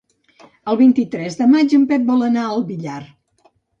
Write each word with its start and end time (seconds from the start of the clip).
El 0.71 0.77
vint-i-tres 0.79 1.37
de 1.41 1.47
maig 1.51 1.75
en 1.79 1.83
Pep 1.93 2.07
vol 2.09 2.25
anar 2.31 2.47
al 2.55 2.67
Villar. 2.71 3.01